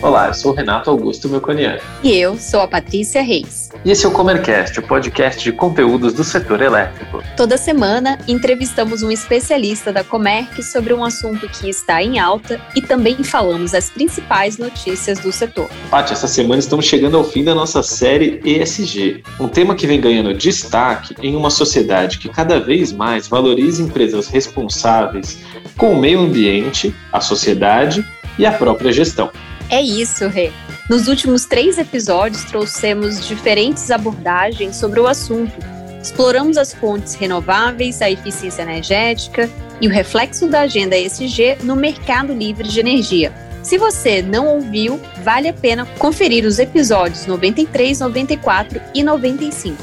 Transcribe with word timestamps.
Olá, 0.00 0.28
eu 0.28 0.34
sou 0.34 0.52
o 0.52 0.54
Renato 0.54 0.88
Augusto 0.88 1.28
Melconian. 1.28 1.78
E 2.02 2.14
eu 2.16 2.38
sou 2.38 2.60
a 2.60 2.66
Patrícia 2.66 3.20
Reis. 3.20 3.63
E 3.84 3.90
esse 3.90 4.06
é 4.06 4.08
o 4.08 4.12
Comercast, 4.12 4.80
o 4.80 4.82
podcast 4.82 5.44
de 5.44 5.52
conteúdos 5.52 6.14
do 6.14 6.24
setor 6.24 6.62
elétrico. 6.62 7.22
Toda 7.36 7.58
semana 7.58 8.18
entrevistamos 8.26 9.02
um 9.02 9.10
especialista 9.10 9.92
da 9.92 10.02
Comerc 10.02 10.62
sobre 10.62 10.94
um 10.94 11.04
assunto 11.04 11.46
que 11.50 11.68
está 11.68 12.02
em 12.02 12.18
alta 12.18 12.58
e 12.74 12.80
também 12.80 13.22
falamos 13.22 13.74
as 13.74 13.90
principais 13.90 14.56
notícias 14.56 15.18
do 15.18 15.30
setor. 15.30 15.68
Paty, 15.90 16.14
essa 16.14 16.26
semana 16.26 16.60
estamos 16.60 16.86
chegando 16.86 17.18
ao 17.18 17.24
fim 17.24 17.44
da 17.44 17.54
nossa 17.54 17.82
série 17.82 18.40
ESG, 18.42 19.22
um 19.38 19.48
tema 19.48 19.74
que 19.74 19.86
vem 19.86 20.00
ganhando 20.00 20.32
destaque 20.32 21.14
em 21.22 21.36
uma 21.36 21.50
sociedade 21.50 22.16
que 22.16 22.30
cada 22.30 22.58
vez 22.58 22.90
mais 22.90 23.28
valoriza 23.28 23.82
empresas 23.82 24.28
responsáveis 24.28 25.40
com 25.76 25.92
o 25.92 26.00
meio 26.00 26.20
ambiente, 26.20 26.94
a 27.12 27.20
sociedade 27.20 28.02
e 28.38 28.46
a 28.46 28.52
própria 28.52 28.90
gestão. 28.90 29.30
É 29.68 29.82
isso, 29.82 30.26
Rê. 30.28 30.50
Nos 30.88 31.08
últimos 31.08 31.46
três 31.46 31.78
episódios, 31.78 32.44
trouxemos 32.44 33.26
diferentes 33.26 33.90
abordagens 33.90 34.76
sobre 34.76 35.00
o 35.00 35.06
assunto. 35.06 35.54
Exploramos 36.02 36.58
as 36.58 36.74
fontes 36.74 37.14
renováveis, 37.14 38.02
a 38.02 38.10
eficiência 38.10 38.60
energética 38.60 39.48
e 39.80 39.88
o 39.88 39.90
reflexo 39.90 40.46
da 40.46 40.60
agenda 40.60 40.94
ESG 40.94 41.56
no 41.62 41.74
mercado 41.74 42.34
livre 42.34 42.68
de 42.68 42.80
energia. 42.80 43.32
Se 43.62 43.78
você 43.78 44.20
não 44.20 44.46
ouviu, 44.46 45.00
vale 45.22 45.48
a 45.48 45.54
pena 45.54 45.86
conferir 45.98 46.44
os 46.44 46.58
episódios 46.58 47.24
93, 47.24 48.00
94 48.00 48.78
e 48.94 49.02
95. 49.02 49.82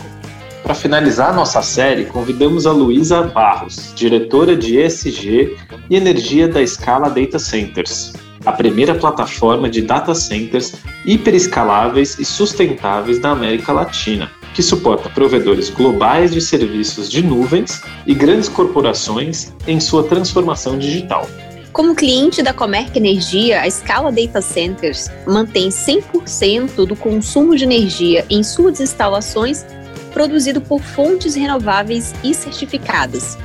Para 0.62 0.76
finalizar 0.76 1.34
nossa 1.34 1.64
série, 1.64 2.06
convidamos 2.06 2.68
a 2.68 2.72
Luísa 2.72 3.24
Barros, 3.24 3.92
diretora 3.96 4.56
de 4.56 4.78
ESG 4.78 5.58
e 5.90 5.96
Energia 5.96 6.48
da 6.48 6.64
Scala 6.64 7.10
Data 7.10 7.40
Centers 7.40 8.14
a 8.46 8.52
primeira 8.52 8.96
plataforma 8.96 9.70
de 9.70 9.82
data 9.82 10.16
centers 10.16 10.76
hiperescaláveis 11.06 12.18
e 12.20 12.26
sustentáveis 12.26 13.20
da 13.20 13.32
América 13.32 13.72
Latina, 13.72 14.32
que 14.54 14.64
suporta 14.64 15.10
provedores 15.10 15.70
globais 15.70 16.32
de 16.32 16.42
serviços 16.42 17.10
de 17.10 17.24
nuvens 17.24 17.82
e 18.06 18.14
grandes 18.14 18.50
corporações 18.50 19.54
em 19.68 19.80
sua 19.80 20.04
transformação 20.04 20.78
digital. 20.78 21.28
Como 21.72 21.96
cliente 21.96 22.44
da 22.44 22.54
Comerc 22.54 22.98
Energia, 22.98 23.62
a 23.62 23.72
Scala 23.72 24.12
Data 24.12 24.42
Centers 24.42 25.10
mantém 25.26 25.70
100% 25.70 26.86
do 26.86 26.96
consumo 26.98 27.56
de 27.56 27.64
energia 27.64 28.26
em 28.30 28.44
suas 28.44 28.82
instalações 28.82 29.66
produzido 30.14 30.62
por 30.62 30.82
fontes 30.82 31.36
renováveis 31.36 32.14
e 32.24 32.34
certificadas, 32.34 33.38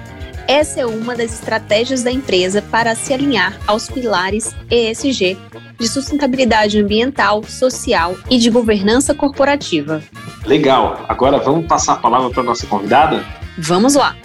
essa 0.49 0.81
é 0.81 0.87
uma 0.87 1.17
das 1.17 1.33
estratégias 1.33 2.03
da 2.03 2.11
empresa 2.11 2.63
para 2.63 2.95
se 2.95 3.13
alinhar 3.13 3.59
aos 3.67 3.89
pilares 3.89 4.55
ESG 4.71 5.37
de 5.79 5.89
sustentabilidade 5.89 6.79
ambiental, 6.79 7.43
social 7.45 8.17
e 8.31 8.39
de 8.39 8.49
governança 8.51 9.15
corporativa. 9.15 10.03
Legal. 10.45 11.05
Agora 11.09 11.39
vamos 11.39 11.67
passar 11.67 11.95
a 11.95 11.97
palavra 11.97 12.31
para 12.31 12.41
a 12.41 12.45
nossa 12.45 12.67
convidada? 12.67 13.25
Vamos 13.59 13.95
lá. 13.95 14.17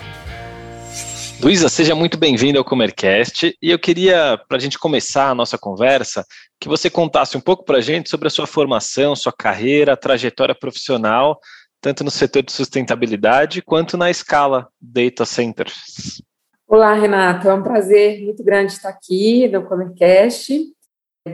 Luísa, 1.41 1.69
seja 1.69 1.95
muito 1.95 2.19
bem-vinda 2.19 2.59
ao 2.59 2.63
Comercast 2.65 3.55
e 3.59 3.71
eu 3.71 3.79
queria, 3.79 4.39
para 4.47 4.57
a 4.57 4.59
gente 4.59 4.77
começar 4.77 5.29
a 5.29 5.35
nossa 5.35 5.57
conversa, 5.57 6.23
que 6.59 6.69
você 6.69 6.87
contasse 6.87 7.35
um 7.35 7.41
pouco 7.41 7.65
para 7.65 7.79
a 7.79 7.81
gente 7.81 8.11
sobre 8.11 8.27
a 8.27 8.31
sua 8.31 8.45
formação, 8.45 9.15
sua 9.15 9.33
carreira, 9.33 9.97
trajetória 9.97 10.53
profissional 10.53 11.39
tanto 11.81 12.03
no 12.03 12.11
setor 12.11 12.43
de 12.43 12.51
sustentabilidade 12.51 13.61
quanto 13.61 13.97
na 13.97 14.11
escala 14.11 14.69
data 14.79 15.25
centers. 15.25 16.21
Olá, 16.67 16.93
Renato. 16.93 17.49
É 17.49 17.53
um 17.53 17.63
prazer 17.63 18.23
muito 18.23 18.43
grande 18.43 18.73
estar 18.73 18.89
aqui 18.89 19.47
no 19.49 19.65
Comercast. 19.65 20.63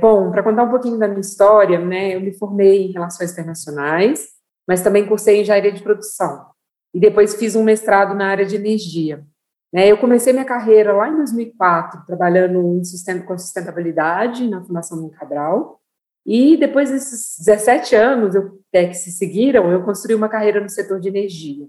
Bom, 0.02 0.32
para 0.32 0.42
contar 0.42 0.64
um 0.64 0.70
pouquinho 0.70 0.98
da 0.98 1.08
minha 1.08 1.20
história, 1.20 1.80
né, 1.80 2.16
eu 2.16 2.22
me 2.22 2.34
formei 2.34 2.88
em 2.88 2.92
Relações 2.92 3.34
Internacionais, 3.34 4.30
mas 4.68 4.82
também 4.82 5.06
cursei 5.06 5.42
Engenharia 5.42 5.72
de 5.72 5.84
Produção. 5.84 6.48
E 6.94 7.00
depois 7.00 7.36
fiz 7.36 7.56
um 7.56 7.64
mestrado 7.64 8.16
na 8.16 8.28
área 8.28 8.46
de 8.46 8.56
energia. 8.56 9.24
Né, 9.72 9.88
eu 9.92 9.98
comecei 9.98 10.32
minha 10.32 10.46
carreira 10.46 10.94
lá 10.94 11.10
em 11.10 11.18
2004, 11.18 12.06
trabalhando 12.06 12.82
com 13.26 13.38
sustentabilidade 13.38 14.50
na 14.50 14.64
Fundação 14.64 15.02
Moncadral. 15.02 15.80
E 16.28 16.58
depois 16.58 16.92
desses 16.92 17.38
17 17.40 17.96
anos 17.96 18.36
eu, 18.36 18.60
é, 18.74 18.88
que 18.88 18.96
se 18.96 19.12
seguiram, 19.14 19.72
eu 19.72 19.82
construí 19.84 20.14
uma 20.14 20.28
carreira 20.28 20.60
no 20.60 20.70
setor 20.70 21.00
de 21.00 21.08
energia. 21.08 21.66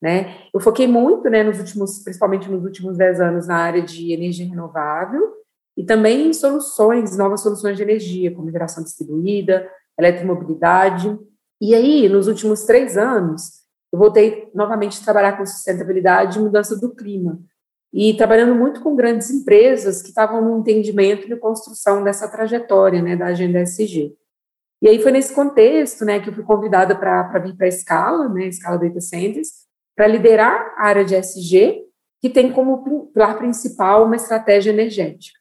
Né? 0.00 0.44
Eu 0.54 0.60
foquei 0.60 0.86
muito, 0.86 1.28
né, 1.28 1.42
nos 1.42 1.58
últimos, 1.58 1.98
principalmente 2.04 2.48
nos 2.48 2.64
últimos 2.64 2.96
10 2.96 3.20
anos, 3.20 3.48
na 3.48 3.56
área 3.56 3.82
de 3.82 4.12
energia 4.12 4.46
renovável 4.46 5.32
e 5.76 5.84
também 5.84 6.28
em 6.28 6.32
soluções, 6.32 7.16
novas 7.16 7.40
soluções 7.42 7.76
de 7.76 7.82
energia, 7.82 8.32
como 8.32 8.50
geração 8.50 8.84
distribuída, 8.84 9.68
eletromobilidade. 9.98 11.18
E 11.60 11.74
aí, 11.74 12.08
nos 12.08 12.28
últimos 12.28 12.64
três 12.64 12.96
anos, 12.96 13.62
eu 13.92 13.98
voltei 13.98 14.50
novamente 14.54 15.00
a 15.00 15.04
trabalhar 15.04 15.36
com 15.36 15.44
sustentabilidade 15.44 16.38
e 16.38 16.42
mudança 16.42 16.78
do 16.78 16.94
clima, 16.94 17.40
e 17.92 18.14
trabalhando 18.14 18.54
muito 18.54 18.80
com 18.80 18.94
grandes 18.94 19.30
empresas 19.30 20.02
que 20.02 20.08
estavam 20.08 20.42
no 20.42 20.58
entendimento 20.58 21.26
e 21.26 21.30
na 21.30 21.36
construção 21.36 22.02
dessa 22.02 22.28
trajetória, 22.28 23.00
né, 23.00 23.16
da 23.16 23.26
agenda 23.26 23.60
SG. 23.60 24.14
E 24.82 24.88
aí 24.88 25.02
foi 25.02 25.10
nesse 25.10 25.34
contexto, 25.34 26.04
né, 26.04 26.20
que 26.20 26.28
eu 26.28 26.34
fui 26.34 26.44
convidada 26.44 26.94
para 26.94 27.38
vir 27.38 27.56
para 27.56 27.66
a 27.66 27.68
Escala, 27.68 28.28
né, 28.28 28.46
Escala 28.46 28.78
Data 28.78 29.00
Centers, 29.00 29.66
para 29.96 30.06
liderar 30.06 30.74
a 30.76 30.86
área 30.86 31.04
de 31.04 31.14
SG, 31.14 31.82
que 32.20 32.28
tem 32.28 32.52
como 32.52 33.10
pilar 33.12 33.38
principal 33.38 34.04
uma 34.04 34.16
estratégia 34.16 34.70
energética. 34.70 35.38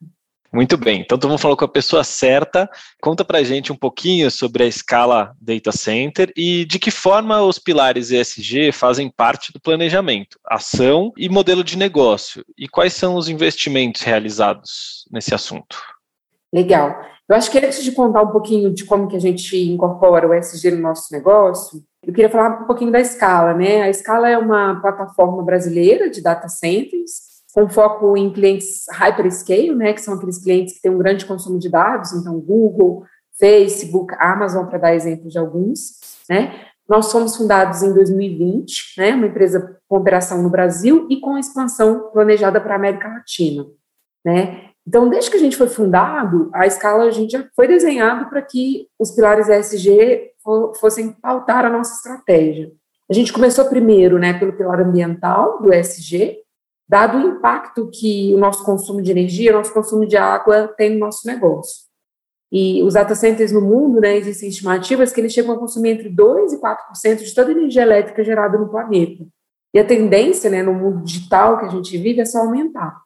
Muito 0.55 0.77
bem, 0.77 1.01
então 1.01 1.17
vamos 1.21 1.41
falar 1.41 1.57
com 1.57 1.66
a 1.66 1.67
pessoa 1.67 2.01
certa. 2.01 2.69
Conta 3.01 3.25
para 3.25 3.39
a 3.39 3.43
gente 3.43 3.73
um 3.73 3.75
pouquinho 3.75 4.31
sobre 4.31 4.63
a 4.63 4.66
escala 4.66 5.35
Data 5.41 5.73
Center 5.73 6.31
e 6.33 6.63
de 6.63 6.79
que 6.79 6.89
forma 6.89 7.41
os 7.41 7.59
pilares 7.59 8.09
ESG 8.09 8.71
fazem 8.71 9.09
parte 9.09 9.51
do 9.51 9.59
planejamento, 9.59 10.39
ação 10.45 11.11
e 11.17 11.27
modelo 11.27 11.61
de 11.61 11.77
negócio, 11.77 12.41
e 12.57 12.69
quais 12.69 12.93
são 12.93 13.16
os 13.16 13.27
investimentos 13.27 14.01
realizados 14.01 15.05
nesse 15.11 15.35
assunto. 15.35 15.77
Legal. 16.53 17.01
Eu 17.27 17.35
acho 17.35 17.51
que 17.51 17.57
antes 17.57 17.83
de 17.83 17.91
contar 17.91 18.22
um 18.22 18.31
pouquinho 18.31 18.73
de 18.73 18.85
como 18.85 19.09
que 19.09 19.17
a 19.17 19.19
gente 19.19 19.57
incorpora 19.57 20.25
o 20.25 20.33
ESG 20.33 20.72
no 20.72 20.81
nosso 20.81 21.11
negócio, 21.11 21.83
eu 22.01 22.13
queria 22.13 22.29
falar 22.29 22.61
um 22.61 22.66
pouquinho 22.66 22.93
da 22.93 23.03
Scala, 23.03 23.53
né? 23.53 23.81
A 23.81 23.91
Scala 23.91 24.29
é 24.29 24.37
uma 24.37 24.79
plataforma 24.79 25.43
brasileira 25.43 26.09
de 26.09 26.22
data 26.22 26.47
centers 26.47 27.34
com 27.55 27.69
foco 27.69 28.17
em 28.17 28.29
clientes 28.33 28.83
hyperscale, 28.91 29.73
né, 29.73 29.93
que 29.93 30.01
são 30.01 30.16
aqueles 30.16 30.38
clientes 30.38 30.73
que 30.75 30.81
têm 30.81 30.91
um 30.91 30.97
grande 30.97 31.25
consumo 31.25 31.57
de 31.57 31.69
dados, 31.69 32.11
então 32.11 32.38
Google, 32.38 33.05
Facebook, 33.39 34.13
Amazon, 34.19 34.66
para 34.66 34.77
dar 34.77 34.93
exemplo 34.93 35.29
de 35.29 35.39
alguns, 35.39 36.17
né. 36.29 36.66
Nós 36.88 37.09
fomos 37.09 37.35
fundados 37.38 37.81
em 37.81 37.93
2020, 37.93 38.95
né, 38.97 39.16
uma 39.16 39.27
empresa 39.27 39.79
com 39.88 39.97
operação 39.97 40.43
no 40.43 40.49
Brasil 40.49 41.07
e 41.09 41.21
com 41.21 41.38
expansão 41.38 42.11
planejada 42.11 42.59
para 42.59 42.73
a 42.73 42.75
América 42.75 43.07
Latina, 43.07 43.66
né. 44.25 44.72
Então, 44.85 45.09
desde 45.09 45.31
que 45.31 45.37
a 45.37 45.39
gente 45.39 45.55
foi 45.55 45.67
fundado, 45.67 46.49
a 46.53 46.67
escala 46.67 47.05
a 47.05 47.11
gente 47.11 47.31
já 47.31 47.47
foi 47.55 47.69
desenhado 47.69 48.29
para 48.29 48.41
que 48.41 48.87
os 48.99 49.11
pilares 49.11 49.47
ESG 49.47 50.31
fossem 50.79 51.13
pautar 51.13 51.66
a 51.66 51.69
nossa 51.69 51.95
estratégia. 51.95 52.69
A 53.09 53.13
gente 53.13 53.31
começou 53.31 53.66
primeiro, 53.66 54.19
né, 54.19 54.37
pelo 54.37 54.53
pilar 54.53 54.81
ambiental 54.81 55.61
do 55.61 55.73
ESG, 55.73 56.43
dado 56.88 57.18
o 57.18 57.22
impacto 57.22 57.90
que 57.91 58.34
o 58.35 58.38
nosso 58.38 58.63
consumo 58.63 59.01
de 59.01 59.12
energia, 59.12 59.51
o 59.51 59.57
nosso 59.57 59.73
consumo 59.73 60.06
de 60.06 60.18
água 60.18 60.68
tem 60.78 60.91
no 60.91 61.00
nosso 61.00 61.25
negócio. 61.25 61.85
E 62.51 62.81
os 62.84 62.94
data 62.94 63.16
centers 63.16 63.51
no 63.51 63.62
mundo, 63.62 64.00
né, 64.00 64.16
existem 64.16 64.50
estimativas 64.50 65.12
que 65.12 65.19
eles 65.19 65.34
chegam 65.34 65.56
a 65.56 65.59
consumir 65.59 65.90
entre 65.90 66.09
2% 66.09 66.53
e 66.53 66.58
4% 66.58 67.23
de 67.23 67.34
toda 67.34 67.49
a 67.49 67.52
energia 67.52 67.82
elétrica 67.82 68.23
gerada 68.23 68.58
no 68.58 68.70
planeta. 68.70 69.26
E 69.73 69.79
a 69.79 69.84
tendência, 69.84 70.49
né, 70.49 70.64
no 70.64 70.73
mundo 70.73 71.03
digital 71.03 71.59
que 71.59 71.66
a 71.66 71.70
gente 71.70 71.97
vive 71.97 72.22
é 72.22 72.26
só 72.26 72.40
aumentar. 72.40 73.02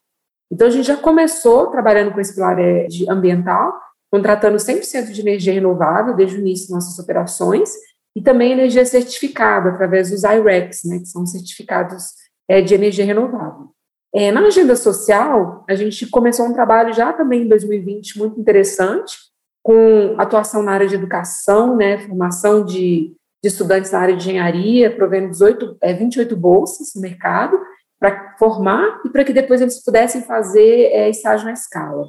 Então, 0.51 0.67
a 0.67 0.69
gente 0.69 0.85
já 0.85 0.97
começou 0.97 1.67
trabalhando 1.67 2.11
com 2.11 2.19
esse 2.19 2.35
pilar 2.35 2.59
é, 2.59 2.85
de 2.87 3.09
ambiental, 3.09 3.73
contratando 4.11 4.57
100% 4.57 5.11
de 5.11 5.21
energia 5.21 5.53
renovável 5.53 6.15
desde 6.15 6.37
o 6.37 6.39
início 6.39 6.67
de 6.67 6.73
nossas 6.73 6.97
operações, 6.99 7.71
e 8.15 8.21
também 8.21 8.51
energia 8.51 8.85
certificada 8.85 9.69
através 9.69 10.09
dos 10.09 10.23
IREX, 10.23 10.83
né, 10.85 10.99
que 10.99 11.05
são 11.05 11.25
certificados 11.25 12.03
é, 12.49 12.61
de 12.61 12.73
energia 12.73 13.05
renovável. 13.05 13.69
É, 14.13 14.31
na 14.31 14.41
agenda 14.41 14.75
social, 14.75 15.63
a 15.69 15.75
gente 15.75 16.07
começou 16.07 16.47
um 16.47 16.53
trabalho 16.53 16.91
já 16.93 17.13
também 17.13 17.43
em 17.43 17.47
2020 17.47 18.17
muito 18.17 18.39
interessante, 18.39 19.15
com 19.61 20.15
atuação 20.17 20.63
na 20.63 20.71
área 20.71 20.87
de 20.87 20.95
educação, 20.95 21.75
né, 21.75 21.99
formação 21.99 22.65
de, 22.65 23.13
de 23.43 23.47
estudantes 23.47 23.91
na 23.91 23.99
área 23.99 24.15
de 24.15 24.21
engenharia, 24.27 24.95
provendo 24.95 25.29
18, 25.29 25.77
é, 25.81 25.93
28 25.93 26.35
bolsas 26.35 26.93
no 26.95 27.01
mercado, 27.01 27.59
para 27.99 28.35
formar 28.39 29.01
e 29.05 29.09
para 29.09 29.23
que 29.23 29.33
depois 29.33 29.61
eles 29.61 29.83
pudessem 29.83 30.23
fazer 30.23 30.85
é, 30.91 31.09
estágio 31.09 31.45
na 31.45 31.53
escala. 31.53 32.05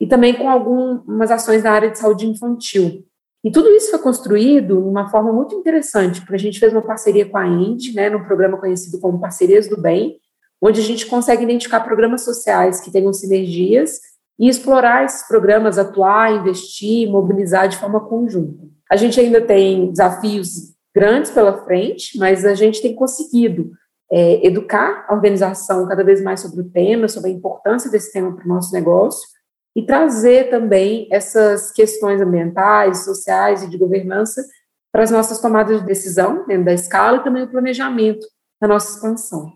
E 0.00 0.08
também 0.08 0.34
com 0.34 0.50
algumas 0.50 1.30
ações 1.30 1.62
na 1.62 1.70
área 1.70 1.90
de 1.90 1.98
saúde 1.98 2.26
infantil. 2.26 3.04
E 3.44 3.50
tudo 3.50 3.68
isso 3.68 3.90
foi 3.90 3.98
construído 3.98 4.80
de 4.80 4.88
uma 4.88 5.10
forma 5.10 5.30
muito 5.30 5.54
interessante, 5.54 6.20
porque 6.22 6.36
a 6.36 6.38
gente 6.38 6.58
fez 6.58 6.72
uma 6.72 6.80
parceria 6.80 7.28
com 7.28 7.36
a 7.36 7.46
Indy, 7.46 7.94
né, 7.94 8.08
num 8.08 8.24
programa 8.24 8.56
conhecido 8.56 8.98
como 8.98 9.20
Parcerias 9.20 9.68
do 9.68 9.78
Bem, 9.78 10.16
onde 10.62 10.80
a 10.80 10.82
gente 10.82 11.04
consegue 11.04 11.42
identificar 11.42 11.80
programas 11.80 12.24
sociais 12.24 12.80
que 12.80 12.90
tenham 12.90 13.12
sinergias 13.12 14.00
e 14.38 14.48
explorar 14.48 15.04
esses 15.04 15.28
programas, 15.28 15.78
atuar, 15.78 16.32
investir, 16.32 17.06
mobilizar 17.10 17.68
de 17.68 17.76
forma 17.76 18.00
conjunta. 18.00 18.64
A 18.90 18.96
gente 18.96 19.20
ainda 19.20 19.42
tem 19.42 19.90
desafios 19.90 20.74
grandes 20.94 21.30
pela 21.30 21.64
frente, 21.64 22.18
mas 22.18 22.46
a 22.46 22.54
gente 22.54 22.80
tem 22.80 22.94
conseguido 22.94 23.72
é, 24.10 24.46
educar 24.46 25.04
a 25.06 25.14
organização 25.14 25.86
cada 25.86 26.02
vez 26.02 26.22
mais 26.22 26.40
sobre 26.40 26.62
o 26.62 26.70
tema, 26.70 27.08
sobre 27.08 27.30
a 27.30 27.34
importância 27.34 27.90
desse 27.90 28.10
tema 28.10 28.34
para 28.34 28.44
o 28.44 28.48
nosso 28.48 28.72
negócio 28.72 29.33
e 29.76 29.84
trazer 29.84 30.50
também 30.50 31.08
essas 31.10 31.70
questões 31.70 32.20
ambientais, 32.20 33.04
sociais 33.04 33.62
e 33.62 33.70
de 33.70 33.76
governança 33.76 34.44
para 34.92 35.02
as 35.02 35.10
nossas 35.10 35.40
tomadas 35.40 35.80
de 35.80 35.86
decisão 35.86 36.46
dentro 36.46 36.66
da 36.66 36.72
escala 36.72 37.18
e 37.18 37.24
também 37.24 37.42
o 37.42 37.50
planejamento 37.50 38.26
da 38.60 38.68
nossa 38.68 38.94
expansão. 38.94 39.52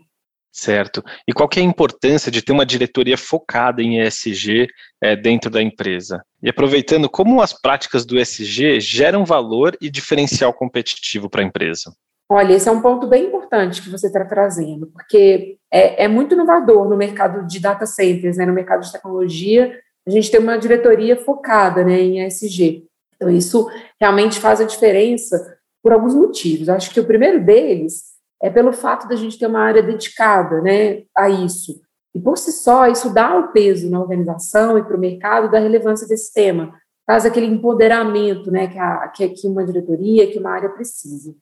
Certo. 0.50 1.05
E 1.29 1.32
qual 1.32 1.49
que 1.49 1.61
é 1.61 1.62
a 1.62 1.67
importância 1.67 2.32
de 2.32 2.43
ter 2.43 2.50
uma 2.53 2.67
diretoria 2.67 3.17
focada 3.17 3.81
em 3.81 4.00
ESG 4.00 4.67
é, 5.00 5.15
dentro 5.15 5.49
da 5.50 5.62
empresa? 5.62 6.21
E 6.43 6.49
aproveitando, 6.49 7.09
como 7.09 7.41
as 7.41 7.53
práticas 7.53 8.05
do 8.05 8.19
ESG 8.19 8.81
geram 8.81 9.25
valor 9.25 9.76
e 9.81 9.88
diferencial 9.88 10.53
competitivo 10.53 11.31
para 11.31 11.43
a 11.43 11.44
empresa? 11.44 11.93
Olha, 12.31 12.55
esse 12.55 12.69
é 12.69 12.73
um 12.73 12.82
ponto 12.82 13.06
bem 13.06 13.26
importante 13.26 13.81
que 13.81 13.88
você 13.88 14.09
está 14.09 14.25
trazendo, 14.25 14.88
porque 14.88 15.56
é, 15.73 16.05
é, 16.05 16.09
muito 16.09 16.35
inovador 16.35 16.88
no 16.88 16.97
mercado 16.97 17.47
de 17.47 17.59
data 17.61 17.87
centers, 17.87 18.37
né, 18.37 18.44
no 18.44 18.53
mercado 18.53 18.82
de 18.82 18.93
tecnologia, 18.93 19.73
a 20.08 20.10
gente 20.10 20.31
tem 20.31 20.40
uma 20.40 20.56
diretoria 20.56 21.16
focada 21.16 21.84
né, 21.84 22.00
em 22.00 22.26
ESG. 22.26 22.87
Então, 23.14 23.28
isso 23.28 23.69
realmente 24.00 24.40
faz 24.40 24.60
a 24.60 24.64
diferença 24.64 25.58
por 25.82 25.93
alguns 25.93 26.14
motivos. 26.14 26.69
Acho 26.69 26.90
que 26.90 27.00
o 27.00 27.06
primeiro 27.06 27.44
deles 27.44 28.05
é 28.43 28.49
pelo 28.49 28.72
fato 28.72 29.06
da 29.06 29.16
gente 29.16 29.38
ter 29.38 29.46
uma 29.46 29.60
área 29.60 29.82
dedicada 29.82 30.62
né, 30.62 31.02
a 31.16 31.28
isso. 31.28 31.81
E 32.14 32.20
por 32.20 32.38
si 32.38 32.52
só, 32.52 32.87
isso 32.87 33.12
dá 33.12 33.37
o 33.37 33.49
peso 33.52 33.90
na 33.90 34.00
organização 34.00 34.78
e 34.78 34.82
para 34.82 34.96
o 34.96 35.00
mercado 35.00 35.50
da 35.50 35.58
relevância 35.58 36.06
desse 36.06 36.32
tema, 36.32 36.72
faz 37.06 37.26
aquele 37.26 37.46
empoderamento 37.46 38.50
né, 38.50 38.69
que, 38.69 38.78
a, 38.78 39.08
que, 39.08 39.28
que 39.28 39.46
uma 39.46 39.64
diretoria, 39.64 40.31
que 40.31 40.38
uma 40.38 40.50
área 40.50 40.70
precisa. 40.70 41.34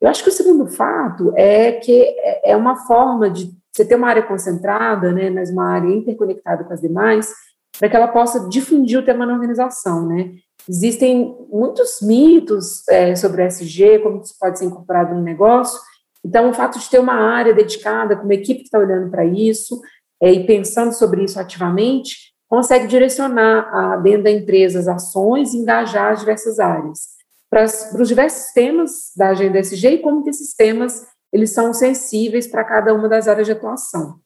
Eu 0.00 0.08
acho 0.08 0.22
que 0.22 0.30
o 0.30 0.32
segundo 0.32 0.66
fato 0.66 1.32
é 1.36 1.72
que 1.72 2.02
é, 2.20 2.52
é 2.52 2.56
uma 2.56 2.76
forma 2.86 3.28
de 3.28 3.50
você 3.70 3.84
ter 3.84 3.96
uma 3.96 4.08
área 4.08 4.22
concentrada, 4.22 5.12
né, 5.12 5.28
mas 5.28 5.50
uma 5.50 5.68
área 5.68 5.88
interconectada 5.88 6.64
com 6.64 6.72
as 6.72 6.80
demais, 6.80 7.32
para 7.78 7.88
que 7.88 7.96
ela 7.96 8.08
possa 8.08 8.48
difundir 8.48 8.98
o 8.98 9.04
tema 9.04 9.24
na 9.24 9.34
organização, 9.34 10.06
né? 10.06 10.32
Existem 10.68 11.34
muitos 11.50 12.00
mitos 12.02 12.86
é, 12.88 13.14
sobre 13.14 13.42
o 13.42 13.46
SG, 13.46 14.00
como 14.00 14.20
isso 14.20 14.34
pode 14.38 14.58
ser 14.58 14.66
incorporado 14.66 15.14
no 15.14 15.22
negócio, 15.22 15.80
então, 16.24 16.50
o 16.50 16.54
fato 16.54 16.78
de 16.78 16.88
ter 16.90 16.98
uma 16.98 17.14
área 17.14 17.54
dedicada, 17.54 18.16
com 18.16 18.24
uma 18.24 18.34
equipe 18.34 18.60
que 18.60 18.66
está 18.66 18.78
olhando 18.78 19.10
para 19.10 19.24
isso 19.24 19.80
é, 20.20 20.32
e 20.32 20.46
pensando 20.46 20.92
sobre 20.92 21.24
isso 21.24 21.38
ativamente, 21.38 22.34
consegue 22.48 22.86
direcionar 22.86 23.68
a, 23.72 23.96
dentro 23.96 24.24
da 24.24 24.30
empresa 24.30 24.78
as 24.78 24.88
ações 24.88 25.54
e 25.54 25.58
engajar 25.58 26.12
as 26.12 26.20
diversas 26.20 26.58
áreas. 26.58 27.16
Para, 27.50 27.64
os 27.64 28.08
diversos 28.08 28.52
temas 28.52 29.12
da 29.16 29.30
agenda 29.30 29.58
SG 29.58 29.88
e 29.88 29.98
como 29.98 30.22
que 30.22 30.30
esses 30.30 30.54
temas 30.54 31.06
eles 31.32 31.50
são 31.50 31.72
sensíveis 31.72 32.46
para 32.46 32.64
cada 32.64 32.92
uma 32.94 33.08
das 33.08 33.28
áreas 33.28 33.46
de 33.46 33.52
atuação. 33.52 34.18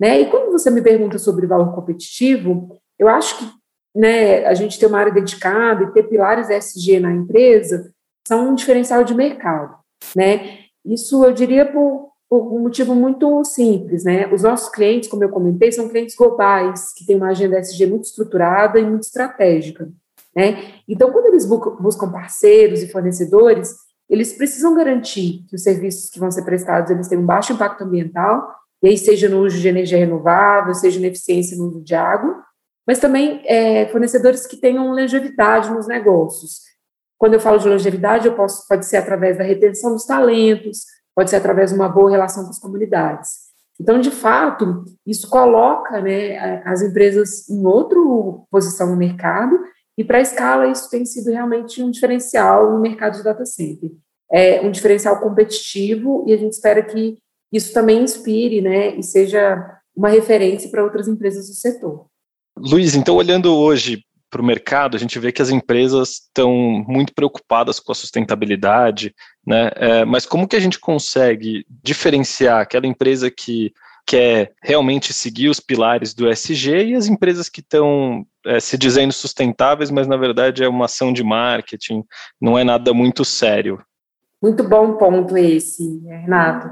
Né? 0.00 0.20
E 0.20 0.30
quando 0.30 0.52
você 0.52 0.70
me 0.70 0.82
pergunta 0.82 1.18
sobre 1.18 1.46
valor 1.46 1.74
competitivo, 1.74 2.78
eu 3.02 3.08
acho 3.08 3.38
que 3.38 3.50
né, 3.94 4.46
a 4.46 4.54
gente 4.54 4.78
ter 4.78 4.86
uma 4.86 4.98
área 4.98 5.12
dedicada 5.12 5.82
e 5.82 5.92
ter 5.92 6.04
pilares 6.04 6.48
SG 6.48 7.00
na 7.00 7.12
empresa 7.12 7.92
são 8.26 8.50
um 8.50 8.54
diferencial 8.54 9.02
de 9.02 9.14
mercado. 9.14 9.76
Né? 10.16 10.60
Isso 10.84 11.24
eu 11.24 11.32
diria 11.32 11.66
por, 11.66 12.12
por, 12.30 12.54
um 12.54 12.60
motivo 12.60 12.94
muito 12.94 13.44
simples, 13.44 14.04
né? 14.04 14.32
Os 14.32 14.42
nossos 14.42 14.68
clientes, 14.68 15.08
como 15.08 15.24
eu 15.24 15.28
comentei, 15.28 15.70
são 15.72 15.88
clientes 15.88 16.14
globais, 16.14 16.92
que 16.94 17.04
têm 17.04 17.16
uma 17.16 17.30
agenda 17.30 17.58
SG 17.58 17.86
muito 17.86 18.04
estruturada 18.04 18.78
e 18.78 18.84
muito 18.84 19.02
estratégica, 19.02 19.88
né? 20.34 20.72
Então, 20.88 21.12
quando 21.12 21.26
eles 21.26 21.44
buscam 21.44 22.10
parceiros 22.10 22.82
e 22.82 22.90
fornecedores, 22.90 23.74
eles 24.08 24.32
precisam 24.32 24.74
garantir 24.74 25.44
que 25.48 25.56
os 25.56 25.62
serviços 25.62 26.10
que 26.10 26.18
vão 26.18 26.30
ser 26.30 26.44
prestados 26.44 26.90
eles 26.90 27.08
têm 27.08 27.18
um 27.18 27.26
baixo 27.26 27.52
impacto 27.52 27.84
ambiental, 27.84 28.48
e 28.82 28.88
aí 28.88 28.98
seja 28.98 29.28
no 29.28 29.44
uso 29.44 29.58
de 29.58 29.68
energia 29.68 29.98
renovável, 29.98 30.74
seja 30.74 30.98
na 31.00 31.06
eficiência 31.06 31.56
no 31.56 31.68
uso 31.68 31.82
de 31.82 31.94
água, 31.94 32.42
mas 32.86 32.98
também 32.98 33.42
é, 33.46 33.86
fornecedores 33.88 34.46
que 34.46 34.56
tenham 34.56 34.88
longevidade 34.88 35.70
nos 35.70 35.86
negócios, 35.86 36.60
quando 37.18 37.34
eu 37.34 37.40
falo 37.40 37.58
de 37.58 37.68
longevidade, 37.68 38.26
eu 38.26 38.34
posso, 38.34 38.66
pode 38.66 38.84
ser 38.84 38.96
através 38.96 39.38
da 39.38 39.44
retenção 39.44 39.92
dos 39.92 40.04
talentos, 40.04 40.80
pode 41.14 41.30
ser 41.30 41.36
através 41.36 41.70
de 41.70 41.76
uma 41.76 41.88
boa 41.88 42.10
relação 42.10 42.42
com 42.42 42.50
as 42.50 42.58
comunidades. 42.58 43.52
Então, 43.80 44.00
de 44.00 44.10
fato, 44.10 44.84
isso 45.06 45.28
coloca 45.28 46.00
né, 46.00 46.62
as 46.64 46.82
empresas 46.82 47.48
em 47.48 47.64
outra 47.64 47.98
posição 48.50 48.90
no 48.90 48.96
mercado, 48.96 49.58
e 49.96 50.02
para 50.02 50.18
a 50.18 50.22
escala 50.22 50.66
isso 50.68 50.90
tem 50.90 51.04
sido 51.04 51.30
realmente 51.30 51.82
um 51.82 51.90
diferencial 51.90 52.72
no 52.72 52.80
mercado 52.80 53.16
de 53.16 53.22
data 53.22 53.44
center. 53.44 53.90
É 54.32 54.60
um 54.62 54.70
diferencial 54.70 55.20
competitivo 55.20 56.24
e 56.26 56.32
a 56.32 56.36
gente 56.36 56.52
espera 56.52 56.82
que 56.82 57.18
isso 57.52 57.72
também 57.72 58.02
inspire 58.02 58.60
né, 58.60 58.96
e 58.96 59.02
seja 59.02 59.78
uma 59.94 60.08
referência 60.08 60.70
para 60.70 60.82
outras 60.82 61.06
empresas 61.06 61.48
do 61.48 61.54
setor. 61.54 62.06
Luiz, 62.64 62.94
então 62.94 63.16
olhando 63.16 63.52
hoje 63.56 64.04
para 64.30 64.40
o 64.40 64.44
mercado, 64.44 64.96
a 64.96 65.00
gente 65.00 65.18
vê 65.18 65.32
que 65.32 65.42
as 65.42 65.50
empresas 65.50 66.10
estão 66.10 66.52
muito 66.86 67.12
preocupadas 67.12 67.80
com 67.80 67.90
a 67.90 67.94
sustentabilidade, 67.94 69.12
né? 69.44 69.70
É, 69.74 70.04
mas 70.04 70.24
como 70.24 70.46
que 70.46 70.54
a 70.54 70.60
gente 70.60 70.78
consegue 70.78 71.66
diferenciar 71.68 72.60
aquela 72.60 72.86
empresa 72.86 73.30
que 73.30 73.72
quer 74.06 74.52
realmente 74.62 75.12
seguir 75.12 75.48
os 75.48 75.58
pilares 75.58 76.14
do 76.14 76.28
SG 76.28 76.86
e 76.86 76.94
as 76.94 77.08
empresas 77.08 77.48
que 77.48 77.60
estão 77.60 78.24
é, 78.46 78.60
se 78.60 78.78
dizendo 78.78 79.12
sustentáveis, 79.12 79.90
mas 79.90 80.06
na 80.06 80.16
verdade 80.16 80.62
é 80.62 80.68
uma 80.68 80.84
ação 80.84 81.12
de 81.12 81.22
marketing, 81.24 82.04
não 82.40 82.56
é 82.56 82.62
nada 82.62 82.94
muito 82.94 83.24
sério. 83.24 83.82
Muito 84.40 84.62
bom 84.64 84.96
ponto 84.96 85.36
esse, 85.36 86.00
Renato. 86.06 86.68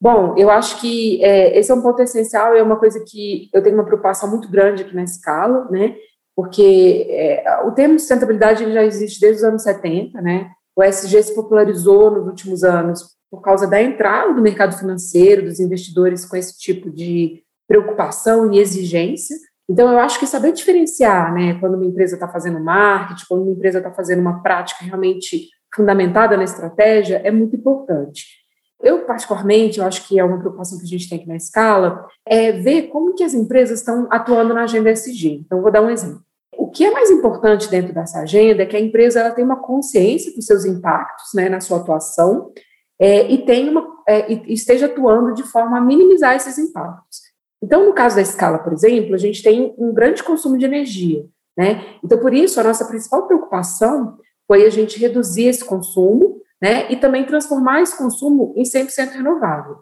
Bom, 0.00 0.34
eu 0.38 0.50
acho 0.50 0.80
que 0.80 1.22
é, 1.22 1.58
esse 1.58 1.70
é 1.70 1.74
um 1.74 1.82
ponto 1.82 2.00
essencial 2.00 2.54
e 2.54 2.58
é 2.58 2.62
uma 2.62 2.78
coisa 2.78 3.04
que 3.06 3.50
eu 3.52 3.62
tenho 3.62 3.76
uma 3.76 3.84
preocupação 3.84 4.30
muito 4.30 4.50
grande 4.50 4.82
aqui 4.82 4.94
na 4.94 5.02
escala, 5.02 5.68
né? 5.70 5.94
porque 6.40 7.06
é, 7.10 7.60
o 7.66 7.72
termo 7.72 7.98
sustentabilidade 7.98 8.72
já 8.72 8.82
existe 8.82 9.20
desde 9.20 9.42
os 9.42 9.44
anos 9.44 9.62
70, 9.62 10.22
né? 10.22 10.50
O 10.74 10.82
SG 10.82 11.22
se 11.22 11.34
popularizou 11.34 12.10
nos 12.10 12.26
últimos 12.26 12.64
anos 12.64 13.14
por 13.30 13.42
causa 13.42 13.66
da 13.66 13.82
entrada 13.82 14.32
do 14.32 14.40
mercado 14.40 14.74
financeiro, 14.74 15.42
dos 15.42 15.60
investidores 15.60 16.24
com 16.24 16.36
esse 16.36 16.58
tipo 16.58 16.90
de 16.90 17.42
preocupação 17.68 18.50
e 18.50 18.58
exigência. 18.58 19.36
Então, 19.68 19.92
eu 19.92 19.98
acho 19.98 20.18
que 20.18 20.26
saber 20.26 20.52
diferenciar, 20.52 21.32
né, 21.34 21.58
quando 21.60 21.74
uma 21.74 21.84
empresa 21.84 22.14
está 22.14 22.26
fazendo 22.26 22.58
marketing, 22.58 23.24
quando 23.28 23.42
uma 23.42 23.52
empresa 23.52 23.78
está 23.78 23.92
fazendo 23.92 24.20
uma 24.20 24.42
prática 24.42 24.82
realmente 24.82 25.48
fundamentada 25.74 26.38
na 26.38 26.44
estratégia, 26.44 27.20
é 27.22 27.30
muito 27.30 27.54
importante. 27.54 28.39
Eu, 28.82 29.04
particularmente, 29.04 29.78
eu 29.78 29.84
acho 29.84 30.08
que 30.08 30.18
é 30.18 30.24
uma 30.24 30.38
preocupação 30.38 30.78
que 30.78 30.84
a 30.84 30.88
gente 30.88 31.08
tem 31.08 31.18
aqui 31.18 31.28
na 31.28 31.36
escala, 31.36 32.06
é 32.26 32.52
ver 32.52 32.88
como 32.88 33.14
que 33.14 33.22
as 33.22 33.34
empresas 33.34 33.80
estão 33.80 34.06
atuando 34.10 34.54
na 34.54 34.62
agenda 34.62 34.90
SG. 34.90 35.42
Então, 35.44 35.60
vou 35.60 35.70
dar 35.70 35.82
um 35.82 35.90
exemplo. 35.90 36.22
O 36.56 36.68
que 36.68 36.84
é 36.84 36.90
mais 36.90 37.10
importante 37.10 37.68
dentro 37.68 37.92
dessa 37.92 38.20
agenda 38.20 38.62
é 38.62 38.66
que 38.66 38.76
a 38.76 38.80
empresa 38.80 39.20
ela 39.20 39.30
tem 39.30 39.44
uma 39.44 39.60
consciência 39.60 40.34
dos 40.34 40.46
seus 40.46 40.64
impactos 40.64 41.30
né, 41.34 41.48
na 41.48 41.60
sua 41.60 41.78
atuação 41.78 42.52
é, 42.98 43.30
e, 43.30 43.44
tem 43.44 43.68
uma, 43.68 43.86
é, 44.08 44.32
e 44.32 44.52
esteja 44.52 44.86
atuando 44.86 45.32
de 45.34 45.42
forma 45.42 45.78
a 45.78 45.80
minimizar 45.80 46.36
esses 46.36 46.58
impactos. 46.58 47.20
Então, 47.62 47.86
no 47.86 47.92
caso 47.92 48.16
da 48.16 48.22
escala, 48.22 48.58
por 48.58 48.72
exemplo, 48.72 49.14
a 49.14 49.18
gente 49.18 49.42
tem 49.42 49.74
um 49.78 49.92
grande 49.92 50.22
consumo 50.22 50.56
de 50.56 50.64
energia. 50.64 51.26
Né? 51.56 51.84
Então, 52.02 52.18
por 52.18 52.32
isso, 52.32 52.58
a 52.58 52.64
nossa 52.64 52.86
principal 52.86 53.26
preocupação 53.26 54.18
foi 54.46 54.64
a 54.64 54.70
gente 54.70 54.98
reduzir 54.98 55.44
esse 55.44 55.64
consumo 55.64 56.40
né, 56.60 56.90
e 56.90 56.96
também 56.96 57.24
transformar 57.24 57.80
esse 57.80 57.96
consumo 57.96 58.52
em 58.56 58.62
100% 58.62 59.12
renovável. 59.12 59.78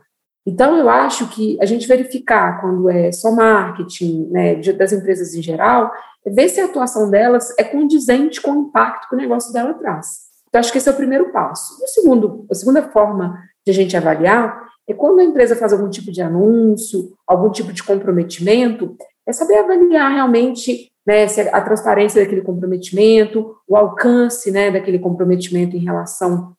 Então, 0.46 0.76
eu 0.76 0.88
acho 0.88 1.28
que 1.28 1.58
a 1.60 1.66
gente 1.66 1.86
verificar 1.86 2.60
quando 2.60 2.88
é 2.88 3.12
só 3.12 3.30
marketing 3.30 4.28
né, 4.30 4.54
das 4.54 4.92
empresas 4.92 5.34
em 5.34 5.42
geral, 5.42 5.92
é 6.24 6.30
ver 6.30 6.48
se 6.48 6.60
a 6.60 6.64
atuação 6.64 7.10
delas 7.10 7.52
é 7.58 7.64
condizente 7.64 8.40
com 8.40 8.52
o 8.52 8.62
impacto 8.62 9.08
que 9.08 9.14
o 9.14 9.18
negócio 9.18 9.52
dela 9.52 9.74
traz. 9.74 10.28
Então, 10.48 10.58
acho 10.58 10.72
que 10.72 10.78
esse 10.78 10.88
é 10.88 10.92
o 10.92 10.96
primeiro 10.96 11.30
passo. 11.32 11.82
O 11.84 11.88
segundo, 11.88 12.46
a 12.50 12.54
segunda 12.54 12.82
forma 12.90 13.38
de 13.66 13.70
a 13.70 13.74
gente 13.74 13.94
avaliar 13.94 14.66
é 14.88 14.94
quando 14.94 15.20
a 15.20 15.24
empresa 15.24 15.54
faz 15.54 15.70
algum 15.72 15.90
tipo 15.90 16.10
de 16.10 16.22
anúncio, 16.22 17.12
algum 17.26 17.50
tipo 17.50 17.70
de 17.70 17.82
comprometimento, 17.82 18.96
é 19.26 19.32
saber 19.34 19.58
avaliar 19.58 20.10
realmente 20.10 20.88
né, 21.06 21.26
a 21.52 21.60
transparência 21.60 22.22
daquele 22.22 22.40
comprometimento, 22.40 23.54
o 23.68 23.76
alcance 23.76 24.50
né, 24.50 24.70
daquele 24.70 24.98
comprometimento 24.98 25.76
em 25.76 25.84
relação 25.84 26.56